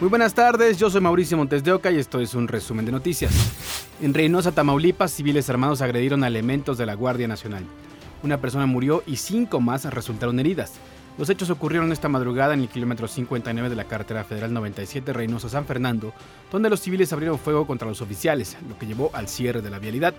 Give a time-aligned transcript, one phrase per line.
[0.00, 2.92] Muy buenas tardes, yo soy Mauricio Montes de Oca y esto es un resumen de
[2.92, 3.34] noticias.
[4.00, 7.64] En Reynosa, Tamaulipas, civiles armados agredieron a elementos de la Guardia Nacional.
[8.22, 10.72] Una persona murió y cinco más resultaron heridas.
[11.18, 15.66] Los hechos ocurrieron esta madrugada en el kilómetro 59 de la carretera federal 97 Reynosa-San
[15.66, 16.14] Fernando,
[16.50, 19.78] donde los civiles abrieron fuego contra los oficiales, lo que llevó al cierre de la
[19.78, 20.14] vialidad.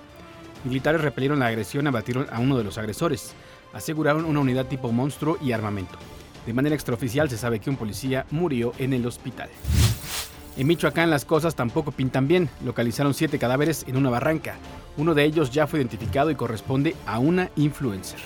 [0.64, 3.34] Militares repelieron la agresión y abatieron a uno de los agresores.
[3.74, 5.98] Aseguraron una unidad tipo monstruo y armamento.
[6.46, 9.50] De manera extraoficial se sabe que un policía murió en el hospital.
[10.58, 12.50] En Michoacán las cosas tampoco pintan bien.
[12.66, 14.56] Localizaron siete cadáveres en una barranca.
[14.98, 18.20] Uno de ellos ya fue identificado y corresponde a una influencer.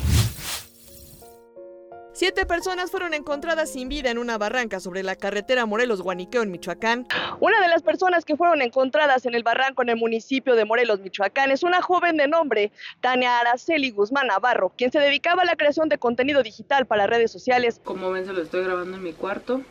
[2.13, 7.05] Siete personas fueron encontradas sin vida en una barranca sobre la carretera Morelos-Guaniqueo en Michoacán.
[7.41, 11.01] Una de las personas que fueron encontradas en el barranco en el municipio de Morelos,
[11.01, 15.57] Michoacán, es una joven de nombre Tania Araceli Guzmán Navarro, quien se dedicaba a la
[15.57, 17.81] creación de contenido digital para redes sociales.
[17.83, 19.61] Como ven, se lo estoy grabando en mi cuarto.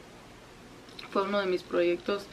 [1.11, 2.27] Fue uno de mis proyectos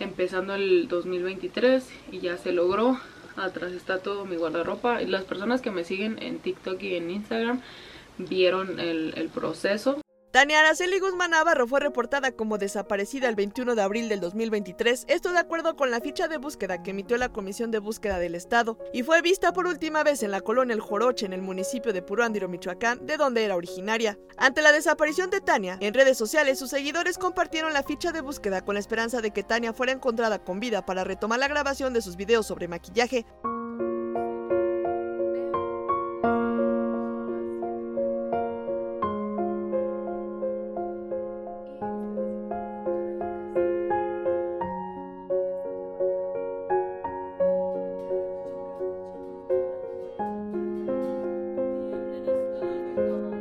[0.00, 2.98] empezando el 2023 y ya se logró.
[3.36, 5.00] Atrás está todo mi guardarropa.
[5.00, 7.60] Las personas que me siguen en TikTok y en Instagram
[8.18, 10.00] vieron el, el proceso.
[10.32, 15.32] Tania Araceli Guzmán Navarro fue reportada como desaparecida el 21 de abril del 2023, esto
[15.32, 18.78] de acuerdo con la ficha de búsqueda que emitió la Comisión de Búsqueda del Estado,
[18.92, 22.02] y fue vista por última vez en la colonia El Joroche en el municipio de
[22.02, 24.20] Puruándiro, Michoacán, de donde era originaria.
[24.36, 28.64] Ante la desaparición de Tania, en redes sociales sus seguidores compartieron la ficha de búsqueda
[28.64, 32.02] con la esperanza de que Tania fuera encontrada con vida para retomar la grabación de
[32.02, 33.26] sus videos sobre maquillaje.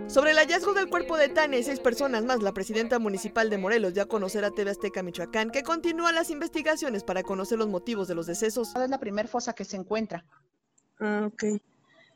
[0.09, 3.59] Sobre el hallazgo del cuerpo de Tania y seis personas más, la presidenta municipal de
[3.59, 7.67] Morelos dio a conocer a TV Azteca Michoacán que continúan las investigaciones para conocer los
[7.67, 8.75] motivos de los decesos.
[8.75, 10.25] Es la primera fosa que se encuentra.
[10.99, 11.61] Ah, ok.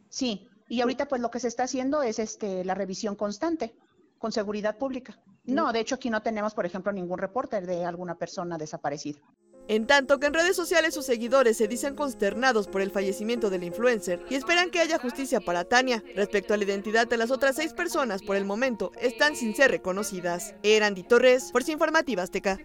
[0.10, 3.76] Sí, y ahorita pues lo que se está haciendo es este la revisión constante
[4.18, 5.22] con seguridad pública.
[5.44, 9.20] No, de hecho aquí no tenemos, por ejemplo, ningún reporte de alguna persona desaparecida.
[9.68, 13.64] En tanto que en redes sociales sus seguidores se dicen consternados por el fallecimiento del
[13.64, 16.04] influencer y esperan que haya justicia para Tania.
[16.16, 19.72] Respecto a la identidad de las otras seis personas, por el momento están sin ser
[19.72, 20.54] reconocidas.
[20.64, 22.60] Erandi Torres, Fuerza Informativa Azteca.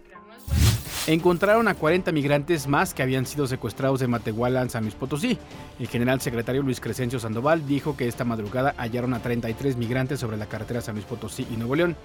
[1.07, 5.39] Encontraron a 40 migrantes más que habían sido secuestrados en Matehuala, en San Luis Potosí.
[5.79, 10.37] El general secretario Luis Crescencio Sandoval dijo que esta madrugada hallaron a 33 migrantes sobre
[10.37, 11.95] la carretera San Luis Potosí y Nuevo León.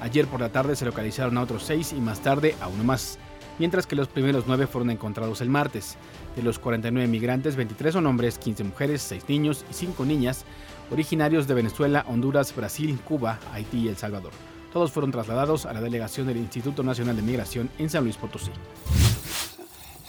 [0.00, 3.18] Ayer por la tarde se localizaron a otros seis y más tarde a uno más
[3.58, 5.96] mientras que los primeros nueve fueron encontrados el martes.
[6.36, 10.44] De los 49 migrantes, 23 son hombres, 15 mujeres, 6 niños y 5 niñas,
[10.90, 14.32] originarios de Venezuela, Honduras, Brasil, Cuba, Haití y El Salvador.
[14.72, 18.50] Todos fueron trasladados a la delegación del Instituto Nacional de Migración en San Luis Potosí.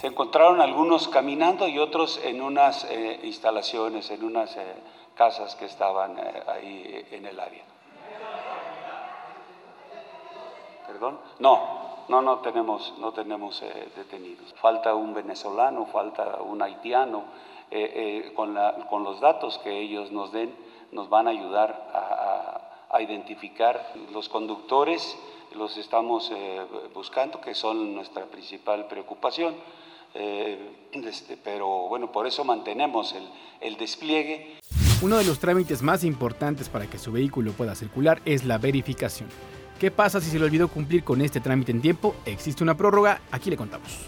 [0.00, 4.74] Se encontraron algunos caminando y otros en unas eh, instalaciones, en unas eh,
[5.14, 7.64] casas que estaban eh, ahí en el área.
[10.86, 11.18] ¿Perdón?
[11.38, 14.54] No, no, no tenemos, no tenemos eh, detenidos.
[14.60, 17.24] Falta un venezolano, falta un haitiano.
[17.70, 18.54] Eh, eh, con,
[19.04, 20.54] los datos que ellos nos den,
[20.92, 21.90] nos van a ayudar
[22.90, 25.18] a identificar los conductores.
[25.54, 26.30] Los estamos
[26.94, 29.56] buscando, que son nuestra principal preocupación.
[30.14, 33.28] Este, pero bueno, por eso mantenemos el,
[33.60, 34.58] el despliegue.
[35.02, 39.28] Uno de los trámites más importantes para que su vehículo pueda circular es la verificación.
[39.78, 42.14] ¿Qué pasa si se le olvidó cumplir con este trámite en tiempo?
[42.24, 43.20] ¿Existe una prórroga?
[43.30, 44.06] Aquí le contamos.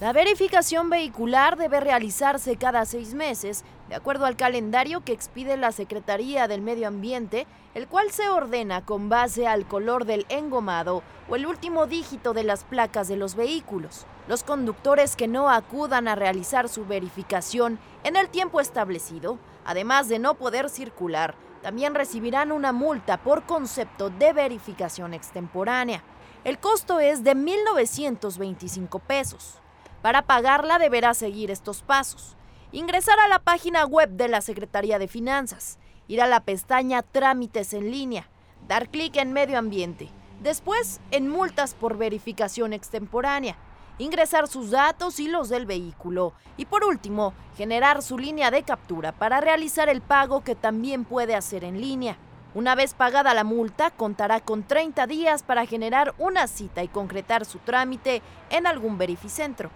[0.00, 5.70] La verificación vehicular debe realizarse cada seis meses, de acuerdo al calendario que expide la
[5.70, 11.36] Secretaría del Medio Ambiente, el cual se ordena con base al color del engomado o
[11.36, 14.04] el último dígito de las placas de los vehículos.
[14.26, 20.18] Los conductores que no acudan a realizar su verificación en el tiempo establecido, además de
[20.18, 26.04] no poder circular, también recibirán una multa por concepto de verificación extemporánea.
[26.44, 29.54] El costo es de 1.925 pesos.
[30.02, 32.36] Para pagarla deberá seguir estos pasos.
[32.70, 37.72] Ingresar a la página web de la Secretaría de Finanzas, ir a la pestaña Trámites
[37.72, 38.28] en línea,
[38.68, 40.10] dar clic en Medio Ambiente,
[40.42, 43.56] después en Multas por verificación extemporánea,
[43.98, 49.12] ingresar sus datos y los del vehículo y por último, generar su línea de captura
[49.12, 52.16] para realizar el pago que también puede hacer en línea.
[52.54, 57.44] Una vez pagada la multa, contará con 30 días para generar una cita y concretar
[57.44, 59.70] su trámite en algún verificentro.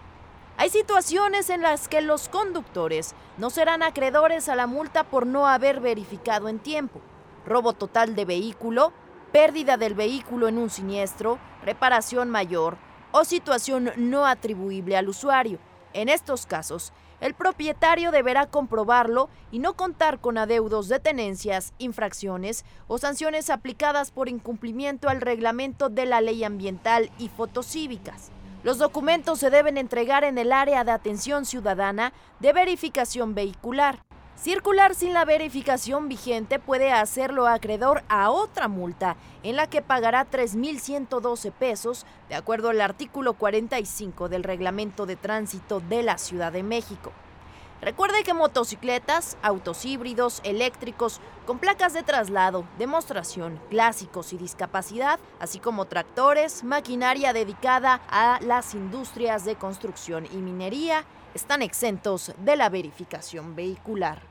[0.57, 5.47] Hay situaciones en las que los conductores no serán acreedores a la multa por no
[5.47, 7.01] haber verificado en tiempo.
[7.47, 8.93] Robo total de vehículo,
[9.33, 12.77] pérdida del vehículo en un siniestro, reparación mayor
[13.19, 15.59] o situación no atribuible al usuario.
[15.93, 22.65] En estos casos, el propietario deberá comprobarlo y no contar con adeudos de tenencias, infracciones
[22.87, 28.31] o sanciones aplicadas por incumplimiento al reglamento de la ley ambiental y fotocívicas.
[28.63, 34.08] Los documentos se deben entregar en el área de atención ciudadana de verificación vehicular.
[34.41, 40.31] Circular sin la verificación vigente puede hacerlo acreedor a otra multa, en la que pagará
[40.31, 46.63] 3.112 pesos, de acuerdo al artículo 45 del Reglamento de Tránsito de la Ciudad de
[46.63, 47.11] México.
[47.81, 55.59] Recuerde que motocicletas, autos híbridos, eléctricos, con placas de traslado, demostración, clásicos y discapacidad, así
[55.59, 62.69] como tractores, maquinaria dedicada a las industrias de construcción y minería, están exentos de la
[62.69, 64.23] verificación vehicular.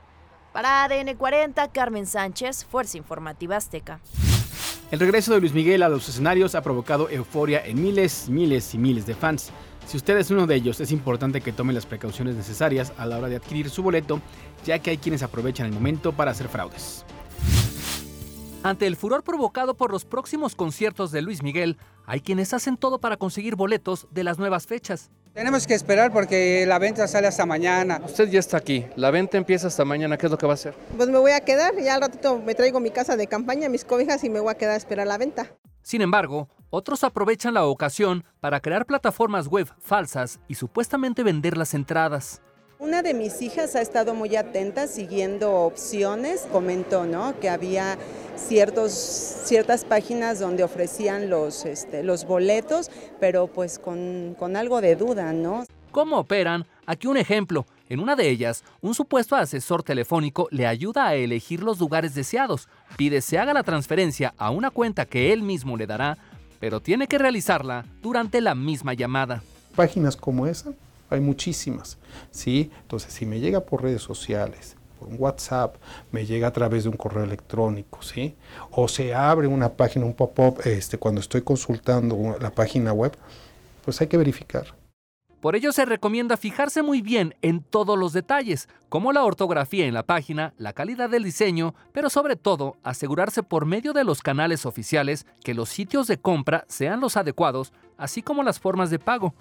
[0.52, 4.00] Para ADN 40, Carmen Sánchez, Fuerza Informativa Azteca.
[4.90, 8.78] El regreso de Luis Miguel a los escenarios ha provocado euforia en miles, miles y
[8.78, 9.50] miles de fans.
[9.86, 13.18] Si usted es uno de ellos, es importante que tome las precauciones necesarias a la
[13.18, 14.20] hora de adquirir su boleto,
[14.64, 17.04] ya que hay quienes aprovechan el momento para hacer fraudes.
[18.62, 22.98] Ante el furor provocado por los próximos conciertos de Luis Miguel, hay quienes hacen todo
[22.98, 25.10] para conseguir boletos de las nuevas fechas.
[25.38, 28.02] Tenemos que esperar porque la venta sale hasta mañana.
[28.04, 30.54] Usted ya está aquí, la venta empieza hasta mañana, ¿qué es lo que va a
[30.54, 30.74] hacer?
[30.96, 33.84] Pues me voy a quedar, ya al ratito me traigo mi casa de campaña, mis
[33.84, 35.46] cobijas y me voy a quedar a esperar la venta.
[35.80, 41.72] Sin embargo, otros aprovechan la ocasión para crear plataformas web falsas y supuestamente vender las
[41.72, 42.42] entradas.
[42.80, 47.38] Una de mis hijas ha estado muy atenta siguiendo opciones, comentó ¿no?
[47.38, 47.96] que había
[48.36, 48.92] ciertos,
[49.48, 55.32] ciertas páginas donde ofrecían los, este, los boletos, pero pues con, con algo de duda,
[55.32, 55.64] ¿no?
[55.90, 56.66] ¿Cómo operan?
[56.84, 57.66] Aquí un ejemplo.
[57.88, 62.68] En una de ellas, un supuesto asesor telefónico le ayuda a elegir los lugares deseados,
[62.98, 66.18] pide se haga la transferencia a una cuenta que él mismo le dará,
[66.60, 69.42] pero tiene que realizarla durante la misma llamada.
[69.74, 70.74] Páginas como esa
[71.08, 71.96] hay muchísimas,
[72.30, 72.70] ¿sí?
[72.82, 75.76] Entonces, si me llega por redes sociales, por un WhatsApp,
[76.10, 78.34] me llega a través de un correo electrónico, ¿sí?
[78.70, 83.16] O se abre una página, un pop-up, este, cuando estoy consultando la página web,
[83.84, 84.74] pues hay que verificar.
[85.40, 89.94] Por ello se recomienda fijarse muy bien en todos los detalles, como la ortografía en
[89.94, 94.66] la página, la calidad del diseño, pero sobre todo asegurarse por medio de los canales
[94.66, 99.32] oficiales que los sitios de compra sean los adecuados, así como las formas de pago,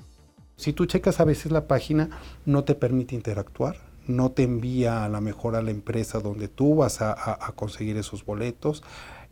[0.57, 2.09] si tú checas a veces la página,
[2.45, 3.77] no te permite interactuar,
[4.07, 8.25] no te envía a la mejor a la empresa donde tú vas a, conseguir esos
[8.25, 8.83] boletos,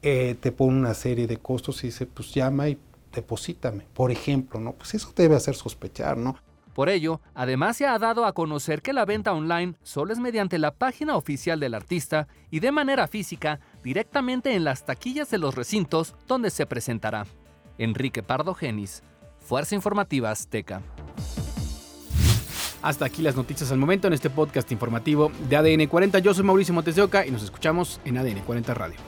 [0.02, 2.78] eh, te pone una serie de costos y dice, pues llama y
[3.14, 4.74] deposítame, por ejemplo, ¿no?
[4.74, 6.38] Pues eso debe hacer sospechar, ¿no?
[6.76, 10.60] Por ello, además se ha dado a conocer que la venta online solo es mediante
[10.60, 15.56] la página oficial del artista y de manera física directamente en las taquillas de los
[15.56, 17.26] recintos donde se presentará.
[17.78, 19.04] Enrique Pardo Genis,
[19.40, 20.82] Fuerza Informativa Azteca.
[22.86, 26.20] Hasta aquí las noticias al momento en este podcast informativo de ADN 40.
[26.20, 29.00] Yo soy Mauricio Montes de Oca y nos escuchamos en ADN 40 Radio.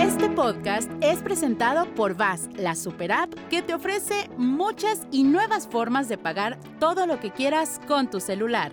[0.00, 5.68] Este podcast es presentado por VAS, la super app que te ofrece muchas y nuevas
[5.68, 8.72] formas de pagar todo lo que quieras con tu celular